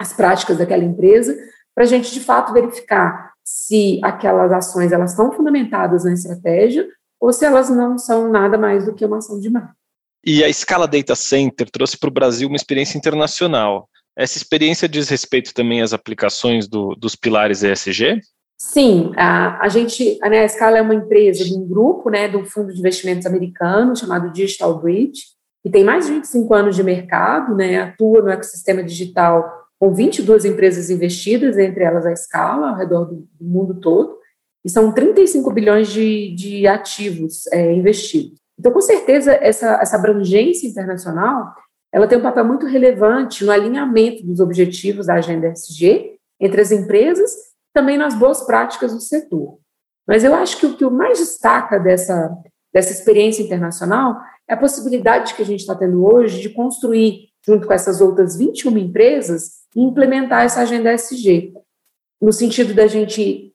as 0.00 0.14
práticas 0.14 0.56
daquela 0.56 0.82
empresa, 0.82 1.36
para 1.74 1.84
a 1.84 1.86
gente, 1.86 2.10
de 2.10 2.20
fato, 2.20 2.54
verificar 2.54 3.34
se 3.44 4.00
aquelas 4.02 4.50
ações 4.50 4.92
elas 4.92 5.10
estão 5.10 5.30
fundamentadas 5.30 6.04
na 6.04 6.14
estratégia 6.14 6.88
ou 7.20 7.30
se 7.34 7.44
elas 7.44 7.68
não 7.68 7.98
são 7.98 8.30
nada 8.30 8.56
mais 8.56 8.86
do 8.86 8.94
que 8.94 9.04
uma 9.04 9.18
ação 9.18 9.38
de 9.38 9.50
marketing. 9.50 9.76
E 10.24 10.42
a 10.42 10.50
Scala 10.50 10.88
Data 10.88 11.14
Center 11.14 11.70
trouxe 11.70 11.98
para 11.98 12.08
o 12.08 12.12
Brasil 12.12 12.48
uma 12.48 12.56
experiência 12.56 12.96
internacional. 12.96 13.90
Essa 14.16 14.38
experiência 14.38 14.88
diz 14.88 15.10
respeito 15.10 15.52
também 15.52 15.82
às 15.82 15.92
aplicações 15.92 16.66
do, 16.66 16.94
dos 16.94 17.14
pilares 17.14 17.62
ESG? 17.62 18.20
Sim, 18.58 19.12
a, 19.16 19.62
a 19.62 19.68
gente, 19.68 20.18
a, 20.22 20.30
né, 20.30 20.44
a 20.44 20.48
Scala 20.48 20.78
é 20.78 20.82
uma 20.82 20.94
empresa 20.94 21.44
de 21.44 21.54
um 21.54 21.66
grupo, 21.66 22.08
né, 22.08 22.26
do 22.26 22.44
fundo 22.46 22.72
de 22.72 22.78
investimentos 22.78 23.26
americano 23.26 23.94
chamado 23.94 24.32
Digital 24.32 24.78
Bridge, 24.78 25.24
que 25.62 25.70
tem 25.70 25.84
mais 25.84 26.06
de 26.06 26.12
25 26.12 26.54
anos 26.54 26.76
de 26.76 26.82
mercado, 26.82 27.54
né, 27.54 27.80
atua 27.80 28.22
no 28.22 28.30
ecossistema 28.30 28.82
digital 28.82 29.59
com 29.80 29.94
22 29.94 30.44
empresas 30.44 30.90
investidas, 30.90 31.56
entre 31.56 31.82
elas 31.82 32.04
a 32.04 32.14
Scala, 32.14 32.68
ao 32.68 32.76
redor 32.76 33.06
do, 33.06 33.26
do 33.40 33.44
mundo 33.44 33.80
todo, 33.80 34.18
e 34.62 34.68
são 34.68 34.92
35 34.92 35.50
bilhões 35.50 35.88
de, 35.88 36.34
de 36.34 36.66
ativos 36.66 37.46
é, 37.46 37.72
investidos. 37.72 38.38
Então, 38.58 38.70
com 38.70 38.80
certeza, 38.82 39.32
essa, 39.32 39.78
essa 39.80 39.96
abrangência 39.96 40.68
internacional, 40.68 41.54
ela 41.90 42.06
tem 42.06 42.18
um 42.18 42.22
papel 42.22 42.44
muito 42.44 42.66
relevante 42.66 43.42
no 43.42 43.50
alinhamento 43.50 44.24
dos 44.24 44.38
objetivos 44.38 45.06
da 45.06 45.14
agenda 45.14 45.48
SG 45.48 46.14
entre 46.38 46.60
as 46.60 46.70
empresas, 46.70 47.32
também 47.72 47.96
nas 47.96 48.14
boas 48.14 48.42
práticas 48.42 48.92
do 48.92 49.00
setor. 49.00 49.58
Mas 50.06 50.24
eu 50.24 50.34
acho 50.34 50.58
que 50.58 50.66
o 50.66 50.76
que 50.76 50.84
mais 50.90 51.18
destaca 51.18 51.78
dessa, 51.78 52.36
dessa 52.72 52.92
experiência 52.92 53.42
internacional 53.42 54.20
é 54.46 54.52
a 54.52 54.58
possibilidade 54.58 55.34
que 55.34 55.42
a 55.42 55.46
gente 55.46 55.60
está 55.60 55.74
tendo 55.74 56.04
hoje 56.04 56.42
de 56.42 56.50
construir, 56.50 57.29
junto 57.46 57.66
com 57.66 57.72
essas 57.72 58.00
outras 58.00 58.36
21 58.36 58.76
empresas, 58.78 59.60
implementar 59.74 60.44
essa 60.44 60.60
agenda 60.60 60.92
SG, 60.92 61.52
no 62.20 62.32
sentido 62.32 62.74
da 62.74 62.86
gente 62.86 63.52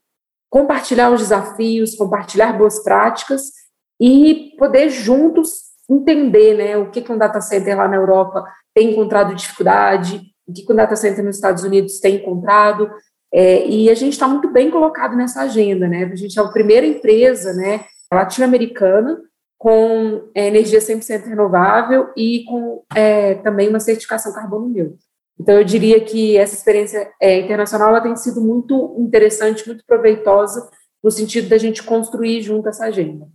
compartilhar 0.49 1.11
os 1.11 1.21
desafios, 1.21 1.95
compartilhar 1.95 2.53
boas 2.53 2.81
práticas 2.83 3.51
e 3.99 4.55
poder 4.57 4.89
juntos 4.89 5.65
entender 5.89 6.55
né, 6.55 6.77
o 6.77 6.89
que, 6.89 7.01
que 7.01 7.11
um 7.11 7.17
data 7.17 7.39
center 7.41 7.77
lá 7.77 7.87
na 7.87 7.95
Europa 7.97 8.43
tem 8.73 8.91
encontrado 8.91 9.35
dificuldade, 9.35 10.21
o 10.47 10.53
que, 10.53 10.65
que 10.65 10.73
um 10.73 10.75
data 10.75 10.95
center 10.95 11.23
nos 11.23 11.35
Estados 11.35 11.63
Unidos 11.63 11.99
tem 11.99 12.15
encontrado, 12.15 12.89
é, 13.33 13.67
e 13.67 13.89
a 13.89 13.93
gente 13.93 14.13
está 14.13 14.27
muito 14.27 14.49
bem 14.49 14.71
colocado 14.71 15.15
nessa 15.15 15.41
agenda, 15.41 15.87
né? 15.87 16.05
A 16.05 16.15
gente 16.15 16.39
é 16.39 16.41
a 16.41 16.47
primeira 16.47 16.85
empresa 16.85 17.53
né, 17.53 17.83
latino-americana 18.11 19.19
com 19.57 20.29
é, 20.35 20.47
energia 20.47 20.79
100% 20.79 21.25
renovável 21.25 22.09
e 22.15 22.43
com 22.45 22.83
é, 22.95 23.35
também 23.35 23.69
uma 23.69 23.79
certificação 23.79 24.33
carbono 24.33 24.69
neutro. 24.69 24.99
Então, 25.39 25.55
eu 25.55 25.63
diria 25.63 25.99
que 25.99 26.37
essa 26.37 26.55
experiência 26.55 27.11
é, 27.21 27.39
internacional 27.39 27.89
ela 27.89 28.01
tem 28.01 28.15
sido 28.15 28.39
muito 28.41 28.95
interessante, 28.97 29.67
muito 29.67 29.83
proveitosa, 29.85 30.69
no 31.03 31.11
sentido 31.11 31.49
da 31.49 31.57
gente 31.57 31.83
construir 31.83 32.41
junto 32.41 32.69
essa 32.69 32.85
agenda. 32.85 33.27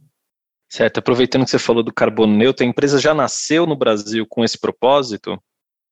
Certo. 0.69 0.99
Aproveitando 0.99 1.45
que 1.45 1.51
você 1.51 1.59
falou 1.59 1.83
do 1.83 1.93
carbono 1.93 2.37
neutro, 2.37 2.65
a 2.65 2.69
empresa 2.69 2.99
já 2.99 3.13
nasceu 3.13 3.67
no 3.67 3.77
Brasil 3.77 4.25
com 4.29 4.45
esse 4.45 4.59
propósito? 4.59 5.39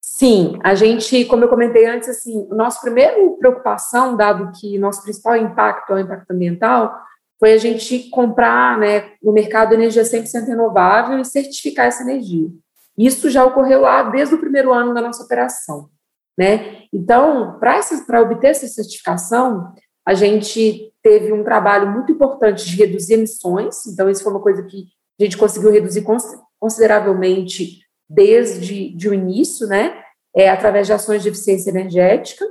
Sim, 0.01 0.59
a 0.65 0.75
gente, 0.75 1.25
como 1.27 1.45
eu 1.45 1.49
comentei 1.49 1.87
antes, 1.87 2.09
assim, 2.09 2.47
o 2.51 2.55
nosso 2.55 2.81
primeiro 2.81 3.37
preocupação, 3.39 4.17
dado 4.17 4.53
que 4.59 4.79
nosso 4.79 5.03
principal 5.03 5.37
impacto 5.37 5.93
é 5.93 5.97
o 5.97 5.99
impacto 5.99 6.31
ambiental, 6.31 6.95
foi 7.39 7.53
a 7.53 7.59
gente 7.59 8.11
comprar 8.11 8.79
né, 8.79 9.13
no 9.23 9.33
mercado 9.33 9.73
energia 9.73 10.03
100% 10.03 10.47
renovável 10.47 11.19
e 11.19 11.25
certificar 11.25 11.87
essa 11.87 12.03
energia. 12.03 12.49
Isso 12.97 13.31
já 13.31 13.45
ocorreu 13.45 13.83
lá 13.83 14.03
desde 14.03 14.35
o 14.35 14.41
primeiro 14.41 14.73
ano 14.73 14.93
da 14.93 15.01
nossa 15.01 15.23
operação. 15.23 15.89
Né? 16.37 16.83
Então, 16.93 17.59
para 17.59 18.23
obter 18.23 18.49
essa 18.49 18.67
certificação, 18.67 19.73
a 20.07 20.15
gente 20.15 20.93
teve 21.03 21.33
um 21.33 21.45
trabalho 21.45 21.91
muito 21.91 22.11
importante 22.11 22.65
de 22.65 22.77
reduzir 22.77 23.15
emissões, 23.15 23.87
então 23.87 24.09
isso 24.09 24.23
foi 24.23 24.33
uma 24.33 24.43
coisa 24.43 24.63
que 24.63 24.87
a 25.21 25.25
gente 25.25 25.37
conseguiu 25.37 25.71
reduzir 25.71 26.05
consideravelmente 26.59 27.81
desde 28.09 28.95
de 28.97 29.09
o 29.09 29.15
início, 29.15 29.67
né, 29.67 30.03
é, 30.35 30.49
através 30.49 30.87
de 30.87 30.93
ações 30.93 31.23
de 31.23 31.29
eficiência 31.29 31.71
energética, 31.71 32.45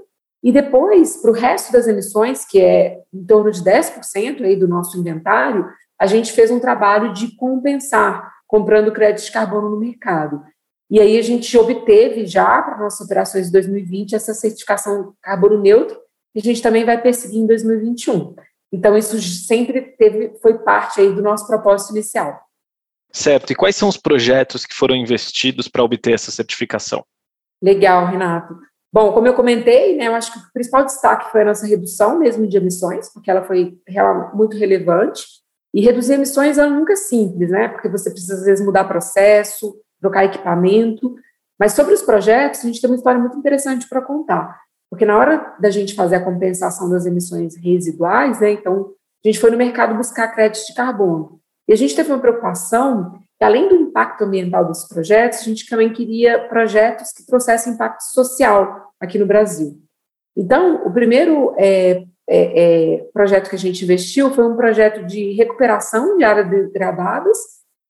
e 0.44 0.52
depois, 0.52 1.18
para 1.18 1.32
o 1.32 1.34
resto 1.34 1.72
das 1.72 1.88
emissões, 1.88 2.46
que 2.46 2.62
é 2.62 3.02
em 3.14 3.26
torno 3.26 3.52
de 3.52 3.62
10% 3.64 4.44
aí 4.44 4.56
do 4.56 4.68
nosso 4.68 4.98
inventário, 5.00 5.68
a 6.00 6.06
gente 6.06 6.32
fez 6.32 6.52
um 6.52 6.60
trabalho 6.60 7.12
de 7.14 7.36
compensar, 7.36 8.32
comprando 8.46 8.92
crédito 8.92 9.26
de 9.26 9.32
carbono 9.32 9.70
no 9.70 9.80
mercado. 9.80 10.44
E 10.90 11.00
aí 11.02 11.18
a 11.18 11.22
gente 11.22 11.58
obteve 11.58 12.26
já, 12.26 12.62
para 12.62 12.78
nossas 12.78 13.06
operações 13.06 13.48
de 13.48 13.52
2020, 13.52 14.16
essa 14.16 14.34
certificação 14.34 15.14
carbono 15.22 15.60
neutro, 15.60 16.00
e 16.34 16.40
a 16.40 16.44
gente 16.44 16.62
também 16.62 16.86
vai 16.86 17.02
perseguir 17.02 17.40
em 17.40 17.48
2021. 17.48 18.36
Então, 18.72 18.98
isso 18.98 19.20
sempre 19.22 19.82
teve, 19.98 20.38
foi 20.42 20.60
parte 20.60 21.02
aí 21.02 21.14
do 21.14 21.22
nosso 21.22 21.48
propósito 21.48 21.92
inicial. 21.94 22.40
Certo. 23.12 23.52
E 23.52 23.56
quais 23.56 23.76
são 23.76 23.90
os 23.90 23.98
projetos 23.98 24.66
que 24.66 24.76
foram 24.76 24.96
investidos 24.96 25.68
para 25.68 25.84
obter 25.84 26.14
essa 26.14 26.30
certificação? 26.30 27.04
Legal, 27.62 28.06
Renato. 28.06 28.56
Bom, 28.98 29.14
como 29.14 29.28
eu 29.28 29.36
comentei, 29.36 29.96
né, 29.96 30.08
eu 30.08 30.16
acho 30.16 30.34
que 30.34 30.40
o 30.40 30.52
principal 30.52 30.84
destaque 30.84 31.32
foi 31.32 31.44
a 31.44 31.46
nossa 31.46 31.68
redução 31.68 32.18
mesmo 32.18 32.48
de 32.48 32.58
emissões, 32.58 33.14
porque 33.14 33.30
ela 33.30 33.44
foi 33.44 33.78
muito 34.34 34.58
relevante. 34.58 35.24
E 35.72 35.82
reduzir 35.82 36.14
emissões 36.14 36.58
é 36.58 36.68
nunca 36.68 36.96
simples, 36.96 37.52
né? 37.52 37.68
Porque 37.68 37.88
você 37.88 38.10
precisa, 38.10 38.34
às 38.34 38.46
vezes, 38.46 38.66
mudar 38.66 38.86
processo, 38.86 39.80
trocar 40.02 40.26
equipamento. 40.26 41.14
Mas 41.60 41.74
sobre 41.74 41.94
os 41.94 42.02
projetos, 42.02 42.62
a 42.62 42.64
gente 42.64 42.82
tem 42.82 42.90
uma 42.90 42.96
história 42.96 43.20
muito 43.20 43.38
interessante 43.38 43.88
para 43.88 44.02
contar. 44.02 44.60
Porque 44.90 45.06
na 45.06 45.16
hora 45.16 45.56
da 45.60 45.70
gente 45.70 45.94
fazer 45.94 46.16
a 46.16 46.26
compensação 46.26 46.90
das 46.90 47.06
emissões 47.06 47.56
residuais, 47.56 48.40
né, 48.40 48.54
então 48.54 48.94
a 49.24 49.28
gente 49.28 49.40
foi 49.40 49.52
no 49.52 49.58
mercado 49.58 49.94
buscar 49.94 50.28
créditos 50.30 50.66
de 50.66 50.74
carbono. 50.74 51.40
E 51.68 51.74
a 51.74 51.78
gente 51.78 51.96
teve 51.96 52.12
uma 52.12 52.18
preocupação 52.18 53.12
que, 53.38 53.46
além 53.46 53.70
do 53.70 53.76
impacto 53.76 54.24
ambiental 54.24 54.66
dos 54.66 54.88
projetos, 54.88 55.42
a 55.42 55.44
gente 55.44 55.70
também 55.70 55.94
queria 55.94 56.48
projetos 56.48 57.12
que 57.12 57.24
trouxessem 57.24 57.74
impacto 57.74 58.02
social 58.02 58.87
aqui 59.00 59.18
no 59.18 59.26
Brasil. 59.26 59.80
Então, 60.36 60.86
o 60.86 60.92
primeiro 60.92 61.54
é, 61.58 62.04
é, 62.30 62.96
é, 62.96 63.08
projeto 63.14 63.50
que 63.50 63.56
a 63.56 63.60
gente 63.60 63.84
investiu 63.84 64.32
foi 64.34 64.46
um 64.46 64.56
projeto 64.56 65.06
de 65.06 65.32
recuperação 65.34 66.18
de 66.18 66.24
áreas 66.24 66.50
degradadas 66.50 67.38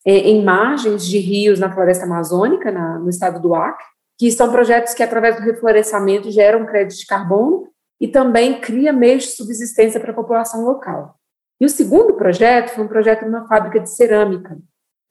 é, 0.05 0.11
em 0.11 0.43
margens 0.43 1.05
de 1.05 1.17
rios 1.17 1.59
na 1.59 1.73
floresta 1.73 2.05
amazônica, 2.05 2.71
na, 2.71 2.99
no 2.99 3.09
estado 3.09 3.41
do 3.41 3.53
Acre, 3.53 3.83
que 4.17 4.31
são 4.31 4.51
projetos 4.51 4.93
que, 4.93 5.03
através 5.03 5.35
do 5.35 5.41
reflorestamento, 5.41 6.31
geram 6.31 6.65
crédito 6.65 6.99
de 6.99 7.05
carbono 7.05 7.67
e 7.99 8.07
também 8.07 8.61
cria 8.61 8.93
meios 8.93 9.23
de 9.23 9.29
subsistência 9.31 9.99
para 9.99 10.11
a 10.11 10.15
população 10.15 10.63
local. 10.63 11.15
E 11.59 11.65
o 11.65 11.69
segundo 11.69 12.13
projeto 12.13 12.69
foi 12.69 12.83
um 12.83 12.87
projeto 12.87 13.21
de 13.21 13.29
uma 13.29 13.47
fábrica 13.47 13.79
de 13.79 13.89
cerâmica 13.89 14.57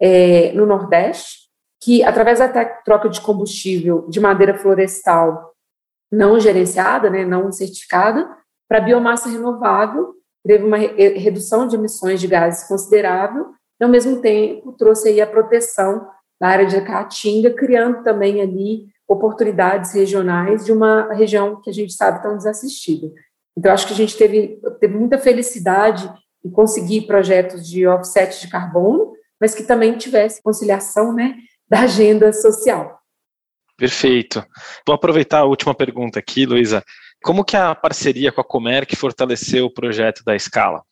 é, 0.00 0.52
no 0.52 0.64
Nordeste, 0.64 1.46
que, 1.82 2.02
através 2.02 2.38
da 2.38 2.64
troca 2.64 3.08
de 3.08 3.20
combustível 3.20 4.06
de 4.08 4.20
madeira 4.20 4.56
florestal 4.56 5.55
não 6.10 6.38
gerenciada, 6.38 7.10
né, 7.10 7.25
não 7.25 7.50
certificada, 7.50 8.28
para 8.68 8.80
biomassa 8.80 9.28
renovável, 9.28 10.14
teve 10.46 10.64
uma 10.64 10.76
redução 10.76 11.66
de 11.66 11.76
emissões 11.76 12.20
de 12.20 12.26
gases 12.26 12.66
considerável 12.68 13.46
e, 13.80 13.84
ao 13.84 13.90
mesmo 13.90 14.20
tempo, 14.20 14.72
trouxe 14.72 15.08
aí 15.08 15.20
a 15.20 15.26
proteção 15.26 16.06
da 16.40 16.48
área 16.48 16.66
de 16.66 16.80
Caatinga, 16.80 17.50
criando 17.50 18.02
também 18.02 18.40
ali 18.40 18.86
oportunidades 19.08 19.92
regionais 19.92 20.64
de 20.64 20.72
uma 20.72 21.12
região 21.12 21.60
que 21.60 21.70
a 21.70 21.72
gente 21.72 21.92
sabe 21.92 22.22
tão 22.22 22.36
desassistida. 22.36 23.12
Então, 23.56 23.72
acho 23.72 23.86
que 23.86 23.92
a 23.92 23.96
gente 23.96 24.16
teve, 24.16 24.60
teve 24.80 24.96
muita 24.96 25.18
felicidade 25.18 26.12
em 26.44 26.50
conseguir 26.50 27.02
projetos 27.02 27.66
de 27.66 27.86
offset 27.86 28.40
de 28.40 28.48
carbono, 28.48 29.12
mas 29.40 29.54
que 29.54 29.62
também 29.62 29.96
tivesse 29.96 30.42
conciliação 30.42 31.12
né, 31.12 31.36
da 31.68 31.80
agenda 31.80 32.32
social. 32.32 32.98
Perfeito. 33.76 34.45
Vou 34.87 34.95
aproveitar 34.95 35.40
a 35.40 35.45
última 35.45 35.75
pergunta 35.75 36.18
aqui, 36.18 36.47
Luísa. 36.47 36.83
Como 37.23 37.45
que 37.45 37.56
a 37.56 37.75
parceria 37.75 38.33
com 38.33 38.40
a 38.40 38.45
Comerc 38.45 38.95
fortaleceu 38.97 39.66
o 39.66 39.73
projeto 39.73 40.23
da 40.25 40.35
Escala? 40.35 40.83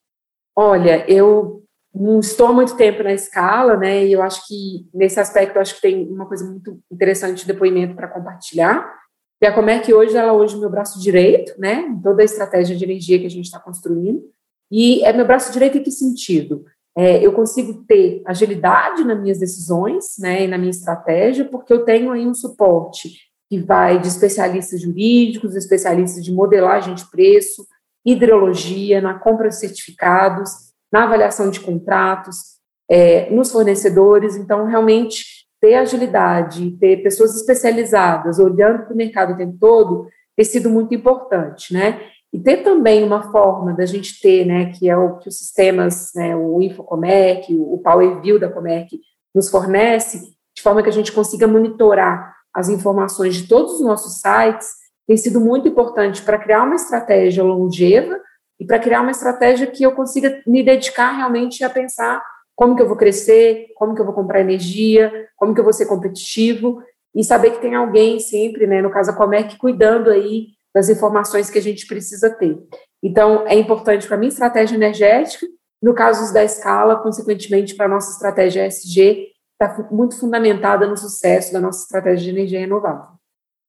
Olha, 0.57 1.05
eu 1.11 1.65
não 1.95 2.21
estou 2.21 2.53
muito 2.53 2.77
tempo 2.77 3.03
na 3.03 3.13
escala, 3.13 3.77
né? 3.77 4.05
E 4.05 4.13
eu 4.13 4.23
acho 4.23 4.47
que 4.47 4.87
nesse 4.93 5.21
aspecto 5.21 5.59
acho 5.59 5.77
que 5.77 5.83
tem 5.83 6.07
uma 6.09 6.27
coisa 6.27 6.45
muito 6.45 6.81
interessante 6.91 7.43
de 7.43 7.47
depoimento 7.47 7.95
para 7.95 8.09
compartilhar. 8.09 8.93
E 9.41 9.47
a 9.47 9.53
Comerc 9.53 9.93
hoje 9.93 10.17
ela 10.17 10.29
é 10.29 10.33
hoje 10.33 10.59
meu 10.59 10.71
braço 10.71 11.01
direito, 11.01 11.53
né? 11.59 11.83
Em 11.83 12.01
toda 12.01 12.23
a 12.23 12.25
estratégia 12.25 12.77
de 12.77 12.85
energia 12.85 13.19
que 13.19 13.27
a 13.27 13.31
gente 13.31 13.45
está 13.45 13.61
construindo. 13.61 14.23
E 14.71 15.05
é 15.05 15.13
meu 15.13 15.27
braço 15.27 15.53
direito 15.53 15.79
em 15.79 15.83
que 15.83 15.91
sentido? 15.91 16.65
É, 16.97 17.25
eu 17.25 17.33
consigo 17.33 17.85
ter 17.85 18.23
agilidade 18.25 19.05
nas 19.05 19.21
minhas 19.21 19.39
decisões, 19.39 20.17
né, 20.19 20.45
e 20.45 20.49
na 20.49 20.57
minha 20.57 20.71
estratégia, 20.71 21.45
porque 21.45 21.73
eu 21.73 21.85
tenho 21.85 22.13
aí 22.13 22.27
um 22.27 22.35
suporte 22.35 23.11
que 23.51 23.59
vai 23.59 24.01
de 24.01 24.09
especialistas 24.09 24.81
jurídicos, 24.81 25.57
especialistas 25.57 26.25
de 26.25 26.33
modelagem 26.33 26.95
de 26.95 27.09
preço, 27.11 27.67
hidrologia, 28.05 29.01
na 29.01 29.19
compra 29.19 29.49
de 29.49 29.57
certificados, 29.57 30.51
na 30.93 31.05
avaliação 31.05 31.51
de 31.51 31.61
contratos, 31.61 32.55
é, 32.89 33.31
nos 33.31 33.51
fornecedores. 33.51 34.37
Então, 34.37 34.67
realmente, 34.67 35.25
ter 35.61 35.75
agilidade, 35.75 36.77
ter 36.79 37.03
pessoas 37.03 37.35
especializadas 37.35 38.39
olhando 38.39 38.85
para 38.85 38.93
o 38.93 38.97
mercado 38.97 39.33
o 39.33 39.37
tempo 39.37 39.57
todo, 39.59 40.07
tem 40.37 40.45
sido 40.45 40.69
muito 40.69 40.95
importante, 40.95 41.73
né? 41.73 42.01
E 42.35 42.41
ter 42.41 42.65
também 42.65 43.05
uma 43.05 43.31
forma 43.31 43.73
da 43.73 43.87
gente 43.87 44.21
ter, 44.21 44.45
né, 44.45 44.73
que 44.73 44.91
é 44.91 44.97
o 44.97 45.19
que 45.19 45.29
os 45.29 45.39
sistemas, 45.39 46.11
né, 46.17 46.35
o 46.35 46.61
Infocomerc, 46.61 47.55
o 47.55 47.79
PowerView 47.79 48.41
da 48.41 48.51
Comerc 48.51 48.91
nos 49.33 49.49
fornece, 49.49 50.35
de 50.53 50.61
forma 50.61 50.83
que 50.83 50.89
a 50.89 50.93
gente 50.93 51.13
consiga 51.13 51.47
monitorar 51.47 52.35
as 52.53 52.69
informações 52.69 53.37
de 53.37 53.47
todos 53.47 53.75
os 53.75 53.83
nossos 53.83 54.21
sites, 54.21 54.69
tem 55.07 55.17
sido 55.17 55.41
muito 55.41 55.69
importante 55.69 56.23
para 56.23 56.37
criar 56.37 56.65
uma 56.65 56.75
estratégia 56.75 57.45
longeva 57.45 58.19
e 58.59 58.67
para 58.67 58.81
criar 58.81 59.03
uma 59.03 59.13
estratégia 59.13 59.69
que 59.69 59.85
eu 59.85 59.93
consiga 59.93 60.43
me 60.45 60.61
dedicar 60.65 61.13
realmente 61.13 61.63
a 61.63 61.71
pensar 61.71 62.21
como 62.57 62.75
que 62.75 62.83
eu 62.83 62.89
vou 62.89 62.97
crescer, 62.97 63.69
como 63.77 63.95
que 63.95 64.01
eu 64.01 64.05
vou 64.05 64.15
comprar 64.15 64.41
energia, 64.41 65.29
como 65.37 65.55
que 65.55 65.61
eu 65.61 65.65
vou 65.65 65.73
ser 65.73 65.87
competitivo 65.87 66.83
e 67.15 67.23
saber 67.23 67.53
que 67.53 67.61
tem 67.61 67.77
alguém 67.77 68.19
sempre, 68.19 68.67
né, 68.67 68.83
no 68.83 68.91
caso 68.91 69.13
a 69.13 69.15
Comec, 69.15 69.57
cuidando 69.57 70.11
aí 70.11 70.49
das 70.75 70.89
informações 70.89 71.49
que 71.49 71.59
a 71.59 71.63
gente 71.63 71.87
precisa 71.87 72.31
ter. 72.31 72.59
Então, 73.03 73.47
é 73.47 73.55
importante 73.55 74.07
para 74.07 74.17
a 74.17 74.19
minha 74.19 74.31
estratégia 74.31 74.75
energética, 74.75 75.47
no 75.83 75.95
caso 75.95 76.33
da 76.33 76.43
escala, 76.43 76.97
consequentemente, 76.97 77.75
para 77.75 77.87
a 77.87 77.89
nossa 77.89 78.13
estratégia 78.13 78.67
ESG, 78.67 79.29
está 79.53 79.87
muito 79.91 80.19
fundamentada 80.19 80.87
no 80.87 80.97
sucesso 80.97 81.53
da 81.53 81.61
nossa 81.61 81.83
estratégia 81.83 82.25
de 82.25 82.31
energia 82.31 82.59
renovável. 82.59 83.15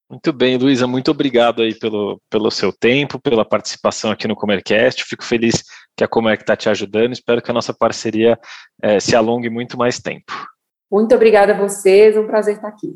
Muito 0.08 0.32
bem, 0.32 0.56
Luísa, 0.56 0.86
muito 0.86 1.10
obrigado 1.10 1.62
aí 1.62 1.74
pelo, 1.74 2.20
pelo 2.30 2.50
seu 2.50 2.72
tempo, 2.72 3.20
pela 3.20 3.44
participação 3.44 4.12
aqui 4.12 4.28
no 4.28 4.36
Comercast. 4.36 5.04
Fico 5.04 5.24
feliz 5.24 5.64
que 5.96 6.04
a 6.04 6.08
Comerc 6.08 6.42
está 6.42 6.56
te 6.56 6.68
ajudando. 6.68 7.12
Espero 7.12 7.42
que 7.42 7.50
a 7.50 7.54
nossa 7.54 7.74
parceria 7.74 8.38
é, 8.80 9.00
se 9.00 9.16
alongue 9.16 9.50
muito 9.50 9.76
mais 9.76 9.98
tempo. 9.98 10.32
Muito 10.90 11.12
obrigada 11.12 11.52
a 11.52 11.58
vocês, 11.58 12.16
é 12.16 12.20
um 12.20 12.26
prazer 12.26 12.54
estar 12.54 12.68
aqui. 12.68 12.94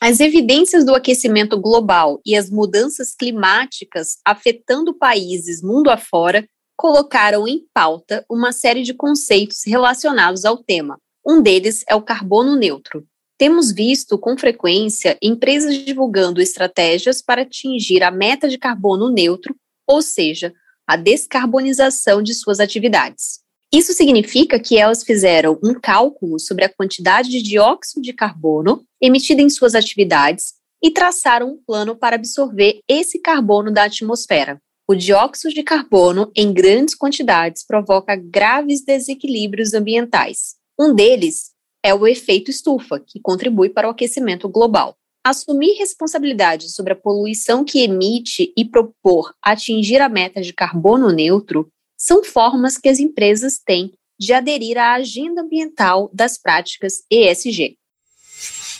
As 0.00 0.20
evidências 0.20 0.84
do 0.84 0.94
aquecimento 0.94 1.60
global 1.60 2.20
e 2.24 2.36
as 2.36 2.48
mudanças 2.48 3.16
climáticas 3.16 4.18
afetando 4.24 4.94
países 4.94 5.60
mundo 5.60 5.90
afora 5.90 6.48
colocaram 6.76 7.48
em 7.48 7.66
pauta 7.74 8.24
uma 8.30 8.52
série 8.52 8.84
de 8.84 8.94
conceitos 8.94 9.62
relacionados 9.66 10.44
ao 10.44 10.56
tema. 10.56 11.00
Um 11.26 11.42
deles 11.42 11.84
é 11.88 11.96
o 11.96 12.02
carbono 12.02 12.54
neutro. 12.54 13.04
Temos 13.36 13.72
visto 13.72 14.16
com 14.16 14.38
frequência 14.38 15.18
empresas 15.20 15.76
divulgando 15.76 16.40
estratégias 16.40 17.20
para 17.20 17.42
atingir 17.42 18.04
a 18.04 18.10
meta 18.12 18.48
de 18.48 18.56
carbono 18.56 19.10
neutro, 19.10 19.56
ou 19.84 20.00
seja, 20.00 20.54
a 20.86 20.96
descarbonização 20.96 22.22
de 22.22 22.34
suas 22.34 22.60
atividades. 22.60 23.40
Isso 23.72 23.92
significa 23.92 24.58
que 24.58 24.78
elas 24.78 25.04
fizeram 25.04 25.58
um 25.62 25.74
cálculo 25.74 26.38
sobre 26.38 26.64
a 26.64 26.68
quantidade 26.68 27.28
de 27.28 27.42
dióxido 27.42 28.00
de 28.00 28.14
carbono 28.14 28.82
emitida 29.00 29.42
em 29.42 29.50
suas 29.50 29.74
atividades 29.74 30.54
e 30.82 30.90
traçaram 30.90 31.50
um 31.50 31.62
plano 31.66 31.94
para 31.94 32.16
absorver 32.16 32.80
esse 32.88 33.18
carbono 33.18 33.70
da 33.70 33.84
atmosfera. 33.84 34.58
O 34.88 34.94
dióxido 34.94 35.52
de 35.52 35.62
carbono 35.62 36.32
em 36.34 36.50
grandes 36.50 36.94
quantidades 36.94 37.62
provoca 37.66 38.16
graves 38.16 38.82
desequilíbrios 38.82 39.74
ambientais. 39.74 40.54
Um 40.80 40.94
deles 40.94 41.50
é 41.84 41.92
o 41.92 42.06
efeito 42.06 42.50
estufa, 42.50 42.98
que 42.98 43.20
contribui 43.20 43.68
para 43.68 43.86
o 43.86 43.90
aquecimento 43.90 44.48
global. 44.48 44.96
Assumir 45.22 45.74
responsabilidade 45.74 46.70
sobre 46.70 46.94
a 46.94 46.96
poluição 46.96 47.64
que 47.64 47.82
emite 47.82 48.50
e 48.56 48.64
propor 48.64 49.34
atingir 49.42 50.00
a 50.00 50.08
meta 50.08 50.40
de 50.40 50.54
carbono 50.54 51.12
neutro 51.12 51.70
são 51.98 52.22
formas 52.22 52.78
que 52.78 52.88
as 52.88 53.00
empresas 53.00 53.58
têm 53.58 53.92
de 54.18 54.32
aderir 54.32 54.78
à 54.78 54.94
agenda 54.94 55.42
ambiental 55.42 56.08
das 56.14 56.40
práticas 56.40 57.02
ESG. 57.10 57.76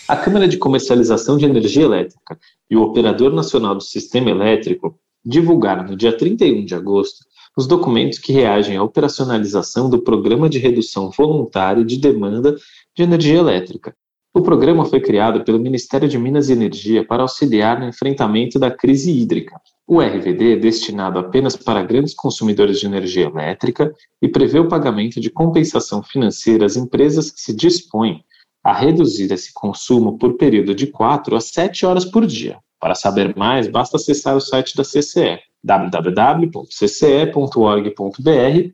A 0.07 0.17
Câmara 0.17 0.47
de 0.47 0.57
Comercialização 0.57 1.37
de 1.37 1.45
Energia 1.45 1.83
Elétrica 1.83 2.39
e 2.71 2.77
o 2.77 2.83
Operador 2.83 3.33
Nacional 3.35 3.75
do 3.75 3.83
Sistema 3.83 4.31
Elétrico 4.31 4.99
divulgaram 5.25 5.85
no 5.85 5.97
dia 5.97 6.17
31 6.17 6.65
de 6.65 6.75
agosto 6.75 7.27
os 7.57 7.67
documentos 7.67 8.19
que 8.19 8.33
reagem 8.33 8.77
à 8.77 8.83
operacionalização 8.83 9.91
do 9.91 10.01
Programa 10.01 10.49
de 10.49 10.59
Redução 10.59 11.11
Voluntária 11.11 11.85
de 11.85 11.99
Demanda 11.99 12.57
de 12.97 13.03
Energia 13.03 13.39
Elétrica. 13.39 13.95
O 14.33 14.41
programa 14.41 14.85
foi 14.85 15.01
criado 15.01 15.43
pelo 15.43 15.59
Ministério 15.59 16.09
de 16.09 16.17
Minas 16.17 16.49
e 16.49 16.53
Energia 16.53 17.05
para 17.05 17.23
auxiliar 17.23 17.81
no 17.81 17.89
enfrentamento 17.89 18.59
da 18.59 18.71
crise 18.71 19.11
hídrica. 19.11 19.61
O 19.91 20.03
RVD 20.03 20.53
é 20.53 20.57
destinado 20.57 21.19
apenas 21.19 21.57
para 21.57 21.83
grandes 21.83 22.13
consumidores 22.13 22.79
de 22.79 22.85
energia 22.85 23.25
elétrica 23.25 23.91
e 24.21 24.29
prevê 24.29 24.59
o 24.59 24.69
pagamento 24.69 25.19
de 25.19 25.31
compensação 25.31 26.03
financeira 26.03 26.67
às 26.67 26.77
empresas 26.77 27.31
que 27.31 27.41
se 27.41 27.57
dispõem 27.57 28.23
a 28.63 28.75
reduzir 28.75 29.33
esse 29.33 29.51
consumo 29.51 30.19
por 30.19 30.37
período 30.37 30.75
de 30.75 30.89
4 30.89 31.35
a 31.35 31.41
7 31.41 31.87
horas 31.87 32.05
por 32.05 32.27
dia. 32.27 32.59
Para 32.79 32.95
saber 32.95 33.35
mais, 33.35 33.67
basta 33.67 33.97
acessar 33.97 34.37
o 34.37 34.41
site 34.43 34.77
da 34.77 34.83
CCE, 34.83 35.39
www.cce.org.br 35.65 36.61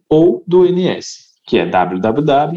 ou 0.09 0.43
do 0.49 0.67
INS, 0.67 1.35
que 1.47 1.59
é 1.59 1.65
www.ons.org.br. 1.65 2.55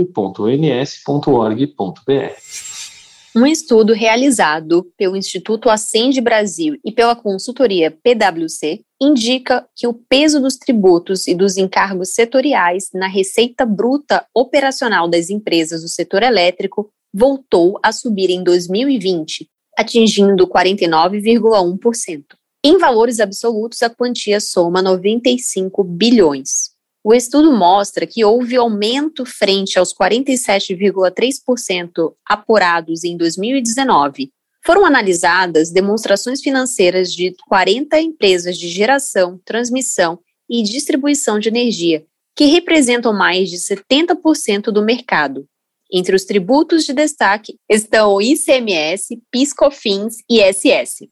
Um 3.38 3.46
estudo 3.46 3.94
realizado 3.94 4.92
pelo 4.98 5.16
Instituto 5.16 5.70
Ascende 5.70 6.20
Brasil 6.20 6.76
e 6.84 6.92
pela 6.92 7.16
consultoria 7.16 7.92
PwC 7.92 8.82
indica 9.00 9.64
que 9.76 9.86
o 9.86 9.94
peso 9.94 10.42
dos 10.42 10.58
tributos 10.58 11.28
e 11.28 11.36
dos 11.36 11.56
encargos 11.56 12.16
setoriais 12.16 12.90
na 12.96 13.06
receita 13.08 13.64
bruta 13.64 14.26
operacional 14.34 15.08
das 15.08 15.30
empresas 15.30 15.84
do 15.84 15.88
setor 15.88 16.24
elétrico 16.24 16.90
voltou 17.14 17.80
a 17.84 17.92
subir 17.92 18.32
em 18.32 18.44
2020, 18.44 19.48
atingindo 19.78 20.48
49,1%. 20.48 22.24
Em 22.66 22.80
valores 22.80 23.20
absolutos, 23.20 23.84
a 23.84 23.90
quantia 23.92 24.40
soma 24.40 24.82
95 24.82 25.84
bilhões. 25.84 26.76
O 27.04 27.14
estudo 27.14 27.54
mostra 27.54 28.08
que 28.08 28.26
houve 28.26 28.56
aumento 28.56 29.26
frente 29.26 29.78
aos 29.80 29.94
47,3% 29.94 32.14
apurados 32.26 33.04
em 33.04 33.16
2019. 33.16 34.32
Foram 34.66 34.84
analisadas 34.86 35.70
demonstrações 35.72 36.42
financeiras 36.42 37.14
de 37.14 37.34
40 37.48 38.02
empresas 38.02 38.58
de 38.58 38.68
geração, 38.68 39.40
transmissão 39.46 40.20
e 40.50 40.64
distribuição 40.64 41.40
de 41.40 41.48
energia, 41.48 42.06
que 42.36 42.46
representam 42.46 43.14
mais 43.14 43.50
de 43.50 43.58
70% 43.58 44.72
do 44.72 44.84
mercado. 44.84 45.48
Entre 45.92 46.16
os 46.16 46.24
tributos 46.26 46.84
de 46.84 46.94
destaque 46.94 47.58
estão 47.70 48.16
o 48.16 48.22
ICMS, 48.22 49.22
PIS/COFINS 49.32 50.18
e 50.30 50.42
ISS. 50.42 51.08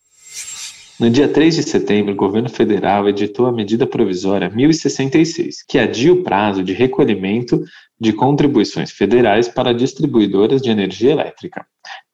No 0.97 1.09
dia 1.09 1.27
3 1.27 1.57
de 1.57 1.63
setembro, 1.63 2.13
o 2.13 2.15
governo 2.15 2.47
federal 2.47 3.09
editou 3.09 3.47
a 3.47 3.51
medida 3.51 3.85
provisória 3.85 4.49
1066, 4.49 5.57
que 5.67 5.77
adia 5.77 6.13
o 6.13 6.23
prazo 6.23 6.63
de 6.63 6.71
recolhimento 6.71 7.61
de 7.99 8.13
contribuições 8.13 8.91
federais 8.91 9.49
para 9.49 9.73
distribuidoras 9.73 10.61
de 10.61 10.69
energia 10.69 11.11
elétrica. 11.11 11.65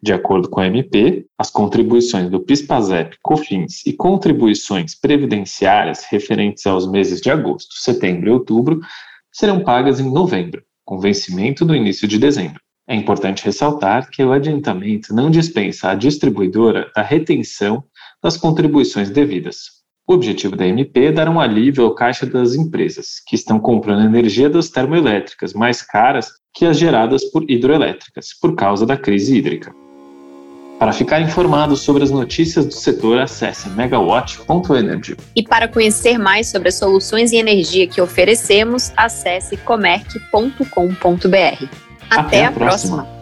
De 0.02 0.12
acordo 0.12 0.50
com 0.50 0.60
a 0.60 0.65
MP, 0.65 1.28
as 1.38 1.52
contribuições 1.52 2.28
do 2.32 2.39
PIS/PASEP, 2.39 3.17
COFINS 3.22 3.86
e 3.86 3.94
contribuições 3.94 5.00
previdenciárias 5.00 6.04
referentes 6.10 6.65
aos 6.65 6.89
meses 6.89 7.22
de 7.22 7.30
agosto, 7.30 7.76
setembro 7.76 8.30
e 8.30 8.34
outubro 8.34 8.82
serão 9.32 9.60
pagas 9.60 10.00
em 10.00 10.12
novembro, 10.12 10.63
com 10.84 11.00
vencimento 11.00 11.63
no 11.63 11.76
início 11.76 12.08
de 12.08 12.17
dezembro. 12.17 12.60
É 12.88 12.96
importante 12.96 13.46
ressaltar 13.46 14.10
que 14.10 14.24
o 14.24 14.32
adiantamento 14.32 15.13
não 15.13 15.30
dispensa 15.30 15.91
a 15.91 15.96
distribuidora 15.96 16.91
da 16.96 17.04
retenção 17.04 17.84
das 18.21 18.38
contribuições 18.38 19.10
devidas. 19.10 19.81
O 20.07 20.13
objetivo 20.13 20.55
da 20.55 20.67
MP 20.67 21.05
é 21.05 21.12
dar 21.12 21.29
um 21.29 21.39
alívio 21.39 21.86
ao 21.86 21.95
caixa 21.95 22.25
das 22.25 22.55
empresas, 22.55 23.21
que 23.25 23.36
estão 23.36 23.60
comprando 23.60 24.05
energia 24.05 24.49
das 24.49 24.69
termoelétricas 24.69 25.53
mais 25.53 25.81
caras 25.81 26.31
que 26.53 26.65
as 26.65 26.77
geradas 26.77 27.23
por 27.25 27.49
hidroelétricas, 27.49 28.29
por 28.39 28.55
causa 28.55 28.86
da 28.86 28.97
crise 28.97 29.38
hídrica. 29.38 29.73
Para 30.81 30.91
ficar 30.91 31.21
informado 31.21 31.77
sobre 31.77 32.03
as 32.03 32.10
notícias 32.10 32.65
do 32.65 32.73
setor, 32.73 33.19
acesse 33.19 33.69
megawatt.energy. 33.69 35.15
E 35.36 35.43
para 35.43 35.67
conhecer 35.67 36.17
mais 36.17 36.47
sobre 36.47 36.69
as 36.69 36.75
soluções 36.75 37.31
em 37.31 37.38
energia 37.38 37.86
que 37.86 38.01
oferecemos, 38.01 38.91
acesse 38.97 39.55
comerc.com.br. 39.57 40.65
Até, 42.10 42.19
Até 42.19 42.45
a 42.45 42.51
próxima. 42.51 43.03
próxima. 43.03 43.20